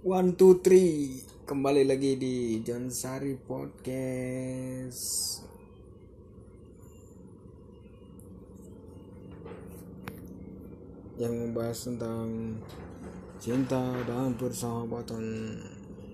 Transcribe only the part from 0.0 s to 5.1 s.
One, two, three. Kembali lagi di John Sari Podcast.